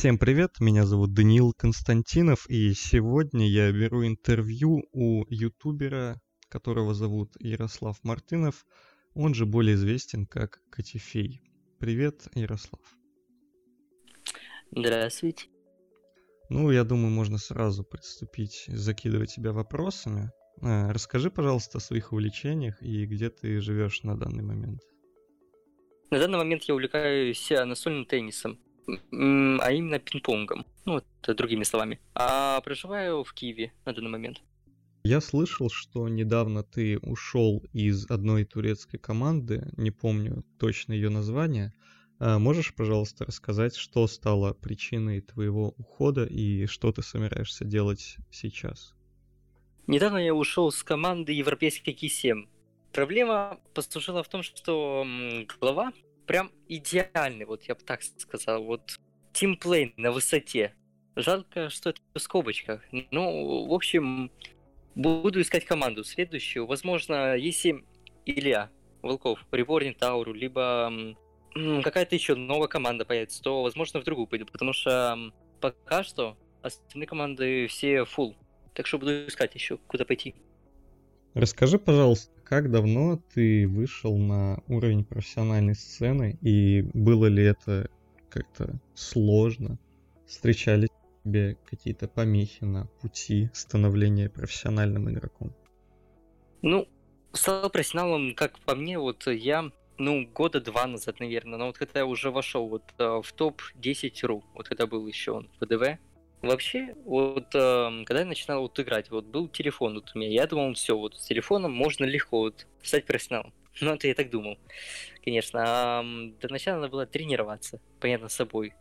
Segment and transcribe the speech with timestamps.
[0.00, 6.18] Всем привет, меня зовут Даниил Константинов, и сегодня я беру интервью у ютубера,
[6.48, 8.64] которого зовут Ярослав Мартынов,
[9.12, 11.42] он же более известен как Катифей.
[11.78, 12.80] Привет, Ярослав.
[14.74, 15.48] Здравствуйте.
[16.48, 20.30] Ну, я думаю, можно сразу приступить, закидывать тебя вопросами.
[20.62, 24.80] А, расскажи, пожалуйста, о своих увлечениях и где ты живешь на данный момент.
[26.10, 32.00] На данный момент я увлекаюсь э, настольным теннисом, а именно пинг-понгом, ну, это другими словами.
[32.14, 34.42] А проживаю в Киеве на данный момент.
[35.02, 41.72] Я слышал, что недавно ты ушел из одной турецкой команды, не помню точно ее название.
[42.18, 48.94] А можешь, пожалуйста, рассказать, что стало причиной твоего ухода и что ты собираешься делать сейчас?
[49.86, 52.46] Недавно я ушел с команды Европейской Ки-7.
[52.92, 55.06] Проблема послужила в том, что
[55.58, 55.92] глава
[56.30, 58.62] прям идеальный, вот я бы так сказал.
[58.62, 59.00] Вот
[59.32, 60.76] тимплей на высоте.
[61.16, 62.82] Жалко, что это в скобочках.
[63.10, 64.30] Ну, в общем,
[64.94, 66.68] буду искать команду следующую.
[66.68, 67.84] Возможно, если
[68.26, 68.70] Илья
[69.02, 70.92] Волков реборнит Тауру, либо
[71.82, 77.08] какая-то еще новая команда появится, то, возможно, в другую пойду, потому что пока что остальные
[77.08, 78.36] команды все full.
[78.74, 80.36] Так что буду искать еще, куда пойти.
[81.34, 87.88] Расскажи, пожалуйста, как давно ты вышел на уровень профессиональной сцены и было ли это
[88.28, 89.78] как-то сложно?
[90.26, 90.88] Встречались
[91.22, 95.54] тебе какие-то помехи на пути становления профессиональным игроком?
[96.62, 96.88] Ну,
[97.32, 102.00] стал профессионалом, как по мне, вот я, ну, года два назад, наверное, но вот когда
[102.00, 106.00] я уже вошел вот э, в топ-10 ру, вот когда был еще он в ВДВ,
[106.42, 110.46] Вообще, вот э, когда я начинал вот играть, вот был телефон вот у меня, я
[110.46, 113.52] думал, все, вот с телефоном можно легко вот стать профессионалом.
[113.82, 114.58] Ну, это я так думал,
[115.24, 115.62] конечно.
[115.64, 118.74] А до начала надо было тренироваться, понятно, с собой.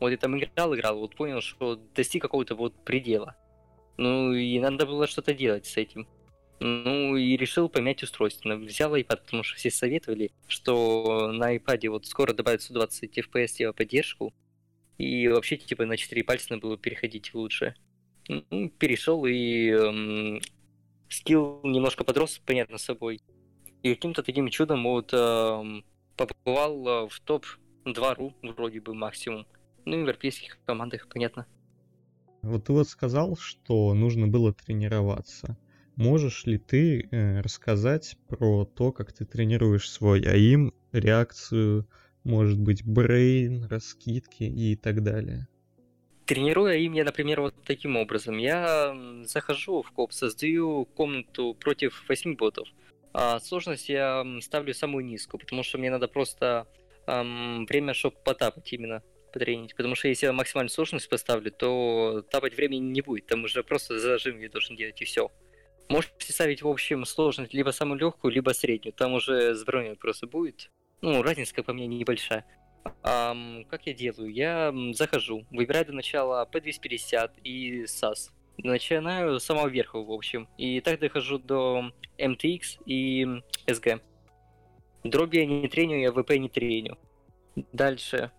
[0.00, 3.36] Вот я там играл, играл, вот понял, что достиг какого-то вот предела.
[3.98, 6.08] Ну, и надо было что-то делать с этим.
[6.60, 8.54] Ну, и решил поменять устройство.
[8.54, 13.72] Взял iPad, потому что все советовали, что на iPad вот скоро добавят 120 FPS его
[13.72, 14.32] поддержку,
[15.02, 17.74] и вообще, типа, на четыре пальца надо было переходить лучше.
[18.28, 20.40] Ну, перешел и эм,
[21.08, 23.20] скилл немножко подрос, понятно, с собой.
[23.82, 25.84] И каким-то таким чудом вот эм,
[26.16, 29.44] побывал э, в топ-2 ру, вроде бы максимум.
[29.84, 31.48] Ну, и в европейских командах, понятно.
[32.42, 35.58] Вот ты вот сказал, что нужно было тренироваться.
[35.96, 41.88] Можешь ли ты э, рассказать про то, как ты тренируешь свой АИМ, реакцию,
[42.24, 45.48] может быть, брейн, раскидки и так далее.
[46.26, 48.38] Тренируя им я, например, вот таким образом.
[48.38, 52.68] Я захожу в коп, создаю комнату против 8 ботов.
[53.12, 56.66] А сложность я ставлю самую низкую, потому что мне надо просто
[57.06, 59.74] эм, время, чтобы потапать именно потренить.
[59.74, 63.26] Потому что если я максимальную сложность поставлю, то тапать времени не будет.
[63.26, 65.30] Там уже просто зажим я должен делать и все.
[65.88, 68.94] Можете ставить, в общем, сложность либо самую легкую, либо среднюю.
[68.94, 70.70] Там уже с броней просто будет.
[71.02, 72.46] Ну, разница, как по мне, небольшая.
[73.02, 74.32] Um, как я делаю?
[74.32, 78.30] Я захожу, выбираю до начала P250 и SAS.
[78.58, 80.48] Начинаю с самого верха, в общем.
[80.58, 83.26] И так дохожу до MTX и
[83.66, 84.00] SG.
[85.02, 86.96] Дроби я не треню, я ВП не треню.
[87.72, 88.30] Дальше.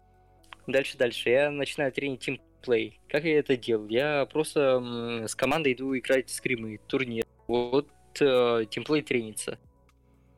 [0.65, 1.29] Дальше, дальше.
[1.29, 3.01] Я начинаю тренить тимплей.
[3.09, 3.89] Как я это делаю?
[3.89, 7.25] Я просто с командой иду играть скримы, турнир.
[7.47, 7.89] Вот
[8.21, 9.59] э, тимплей тренится.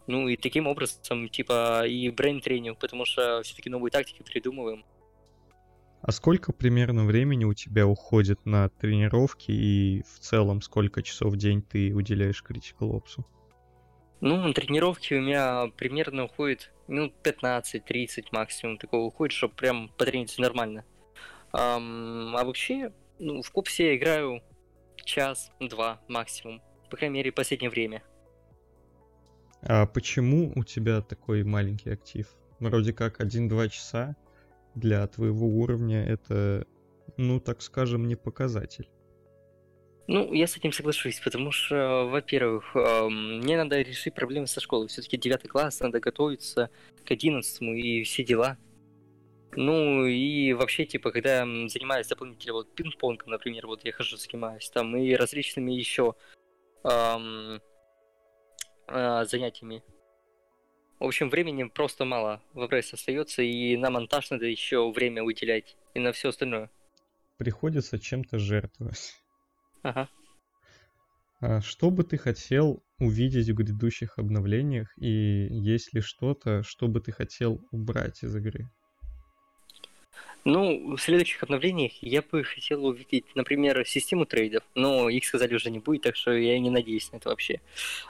[0.07, 4.85] Ну и таким образом, типа, и брейн тренинг, потому что все-таки новые тактики придумываем.
[6.01, 11.37] А сколько примерно времени у тебя уходит на тренировки и в целом сколько часов в
[11.37, 13.25] день ты уделяешь Critical Ops?
[14.21, 20.41] Ну, на тренировки у меня примерно уходит минут 15-30 максимум такого уходит, чтобы прям потрениться
[20.41, 20.85] нормально.
[21.53, 24.43] Um, а вообще, ну, в копсе я играю
[25.03, 26.61] час-два максимум.
[26.89, 28.03] По крайней мере, в последнее время.
[29.67, 32.27] А почему у тебя такой маленький актив?
[32.59, 34.15] Вроде как 1-2 часа
[34.75, 36.65] для твоего уровня это,
[37.17, 38.87] ну, так скажем, не показатель.
[40.07, 44.87] Ну, я с этим соглашусь, потому что, во-первых, мне надо решить проблемы со школой.
[44.87, 46.69] Все-таки 9 класс, надо готовиться
[47.03, 48.57] к 11 и все дела.
[49.55, 54.69] Ну и вообще, типа, когда я занимаюсь дополнительно вот пинг-понгом, например, вот я хожу, занимаюсь
[54.69, 56.13] там, и различными еще
[58.87, 59.83] э, занятиями.
[60.99, 65.75] В общем, времени просто мало в ВПС остается, и на монтаж надо еще время выделять,
[65.93, 66.69] и на все остальное.
[67.37, 69.13] Приходится чем-то жертвовать.
[69.83, 70.09] Ага.
[71.41, 77.01] А что бы ты хотел увидеть в грядущих обновлениях, и есть ли что-то, что бы
[77.01, 78.69] ты хотел убрать из игры?
[80.45, 85.71] Ну, в следующих обновлениях я бы хотел увидеть, например, систему трейдов, но их сказали уже
[85.71, 87.61] не будет, так что я не надеюсь на это вообще.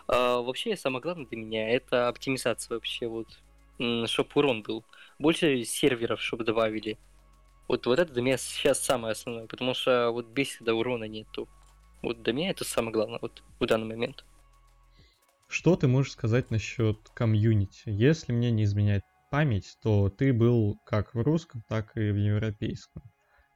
[0.07, 3.27] А, вообще, самое главное для меня это оптимизация вообще, вот,
[4.09, 4.83] чтобы урон был.
[5.17, 6.97] Больше серверов, чтобы добавили.
[7.69, 11.47] Вот, вот это для меня сейчас самое основное, потому что вот бесит, когда урона нету.
[12.01, 14.25] Вот для меня это самое главное вот в данный момент.
[15.47, 17.83] Что ты можешь сказать насчет комьюнити?
[17.85, 19.03] Если мне не изменяет
[19.35, 23.03] память, то ты был как в русском, так и в европейском.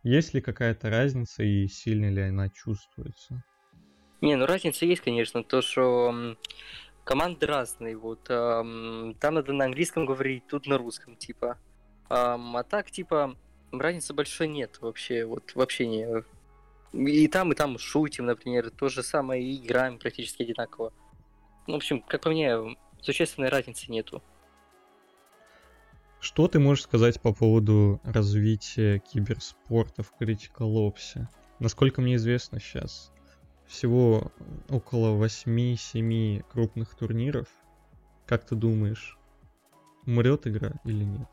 [0.03, 3.41] Есть ли какая-то разница и сильно ли она чувствуется?
[4.19, 6.35] Не, ну разница есть, конечно, то, что
[7.05, 11.57] команды разные, вот, эм, там надо на английском говорить, тут на русском, типа.
[12.09, 13.37] Эм, а так, типа,
[13.71, 16.05] разницы большой нет вообще, вот, вообще не.
[16.91, 20.91] И там, и там шутим, например, то же самое, и играем практически одинаково.
[21.67, 22.57] Ну, в общем, как по мне,
[23.01, 24.21] существенной разницы нету.
[26.19, 31.25] Что ты можешь сказать по поводу развития киберспорта в Critical Ops?
[31.59, 33.11] Насколько мне известно сейчас,
[33.67, 34.31] всего
[34.69, 37.47] около 8-7 крупных турниров.
[38.25, 39.17] Как ты думаешь,
[40.05, 41.27] умрет игра или нет?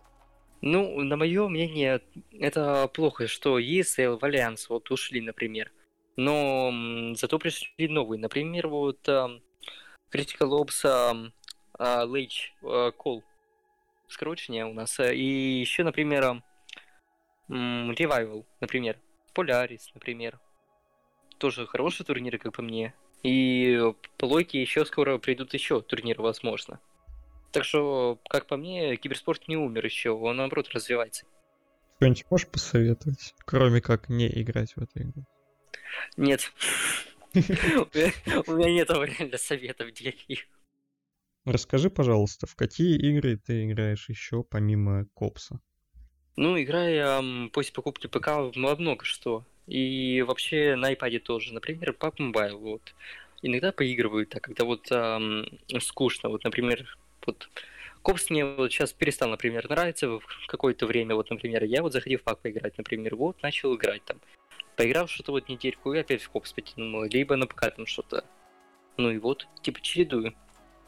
[0.63, 2.01] Ну, на мое мнение,
[2.39, 5.73] это плохо, что ESL, Valiance вот ушли, например.
[6.17, 6.73] Но
[7.15, 8.21] зато пришли новые.
[8.21, 9.41] Например, вот uh,
[10.13, 11.31] Critical Ops uh,
[11.79, 13.23] uh, Lage uh, Call
[14.09, 14.99] скручивание у нас.
[14.99, 16.43] Э, и еще, например,
[17.49, 18.99] Revival, например.
[19.35, 20.41] Polaris, например.
[21.39, 22.95] Тоже хорошие турниры, как по мне.
[23.23, 23.79] И
[24.19, 26.81] по логике еще скоро придут еще турниры, возможно.
[27.53, 31.27] Так что, как по мне, киберспорт не умер еще, он наоборот развивается.
[31.97, 35.25] Что-нибудь можешь посоветовать, кроме как не играть в эту игру?
[36.17, 36.53] Нет.
[37.35, 40.47] У меня нет реально советов для них.
[41.47, 45.61] Расскажи, пожалуйста, в какие игры ты играешь еще помимо Копса?
[46.35, 48.27] Ну, играю после покупки ПК
[48.57, 49.47] во много что.
[49.69, 51.55] И вообще на iPad тоже.
[51.55, 52.57] Например, PUBG Mobile.
[52.57, 52.95] Вот.
[53.43, 55.47] Иногда поигрываю так, когда вот эм,
[55.79, 56.31] скучно.
[56.31, 57.49] Вот, например, вот
[58.03, 61.15] Копс мне вот сейчас перестал, например, нравиться в какое-то время.
[61.15, 64.21] Вот, например, я вот заходил в пак поиграть, например, вот, начал играть там.
[64.77, 67.05] Поиграл что-то вот недельку и опять в Копс потянул.
[67.05, 68.25] Либо на ПК там что-то.
[68.97, 70.35] Ну и вот, типа чередую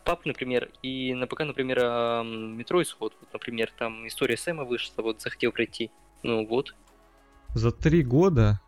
[0.08, 1.76] пап, например, и на ПК, например,
[2.24, 5.90] метро исход, вот, например, там история Сэма вышла, вот захотел пройти.
[6.22, 6.74] Ну вот.
[7.54, 8.58] За три года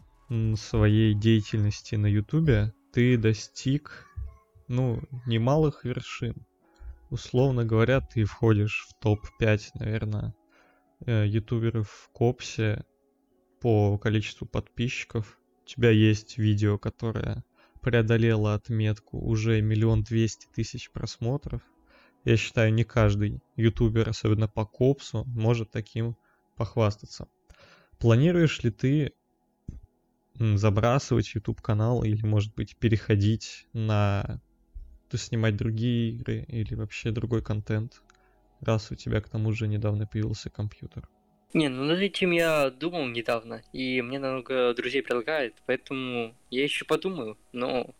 [0.57, 4.07] своей деятельности на Ютубе ты достиг,
[4.69, 6.47] ну, немалых вершин.
[7.09, 10.35] Условно говоря, ты входишь в топ-5, наверное,
[11.07, 12.85] э, ютуберов в Копсе
[13.63, 15.39] по количеству подписчиков.
[15.65, 17.45] У тебя есть видео, которое
[17.81, 21.63] преодолела отметку уже миллион двести тысяч просмотров.
[22.25, 26.17] Я считаю, не каждый ютубер, особенно по копсу, может таким
[26.57, 27.29] похвастаться.
[27.99, 29.15] Планируешь ли ты
[30.39, 34.41] забрасывать YouTube канал или, может быть, переходить на
[35.11, 38.01] то снимать другие игры или вообще другой контент,
[38.61, 41.09] раз у тебя к тому же недавно появился компьютер?
[41.53, 46.85] Не, ну над этим я думал недавно, и мне много друзей предлагают, поэтому я еще
[46.85, 47.95] подумаю, но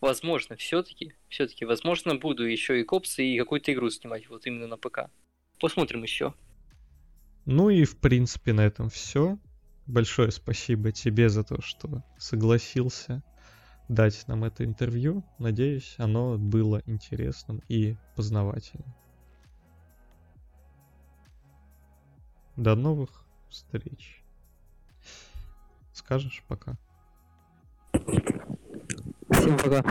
[0.00, 4.76] возможно, все-таки, все-таки, возможно, буду еще и копсы, и какую-то игру снимать, вот именно на
[4.76, 5.10] ПК.
[5.58, 6.34] Посмотрим еще.
[7.46, 9.38] Ну и в принципе на этом все.
[9.86, 13.22] Большое спасибо тебе за то, что согласился
[13.88, 15.24] дать нам это интервью.
[15.38, 18.94] Надеюсь, оно было интересным и познавательным.
[22.56, 24.22] До новых встреч.
[25.92, 26.76] Скажешь пока.
[29.30, 29.82] Всем пока.